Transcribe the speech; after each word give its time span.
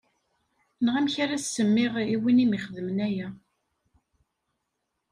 Neɣ 0.83 0.95
amek 0.97 1.15
ara 1.23 1.35
as-semmiɣ 1.37 1.93
i 2.13 2.15
win 2.21 2.43
i 2.43 2.45
am-ixedmen 2.47 2.99
aya. 3.07 3.27